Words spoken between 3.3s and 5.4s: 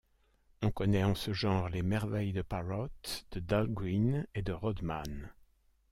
de Dahlgreen, de Rodman.